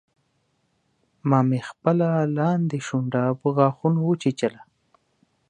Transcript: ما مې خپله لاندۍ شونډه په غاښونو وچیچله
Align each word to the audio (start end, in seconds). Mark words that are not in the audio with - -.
ما 1.29 1.39
مې 1.47 1.59
خپله 1.69 2.07
لاندۍ 2.37 2.79
شونډه 2.87 3.23
په 3.39 3.47
غاښونو 3.55 3.99
وچیچله 4.05 4.61